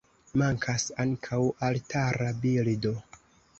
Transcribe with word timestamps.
Mankas 0.41 0.85
ankaŭ 1.03 1.39
altara 1.69 2.33
bildo. 2.47 2.97